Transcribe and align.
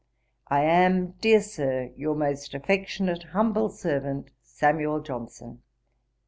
I 0.47 0.63
am, 0.63 1.11
dear 1.21 1.41
Sir, 1.41 1.91
'Your 1.95 2.15
most 2.15 2.55
affectionate 2.55 3.21
humble 3.33 3.69
servant, 3.69 4.31
'SAM. 4.41 4.79
JOHNSON.' 5.05 5.61